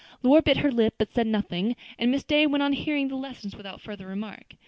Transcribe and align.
Lora 0.23 0.41
bit 0.41 0.57
her 0.57 0.71
lip, 0.71 0.95
but 0.97 1.13
said 1.13 1.27
nothing, 1.27 1.75
and 1.99 2.09
Miss 2.09 2.23
Day 2.23 2.47
went 2.47 2.63
on 2.63 2.73
hearing 2.73 3.09
the 3.09 3.15
lessons 3.15 3.55
without 3.55 3.81
further 3.81 4.07
remark. 4.07 4.55